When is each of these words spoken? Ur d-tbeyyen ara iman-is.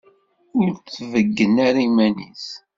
Ur 0.59 0.69
d-tbeyyen 0.73 1.55
ara 1.67 1.79
iman-is. 1.87 2.45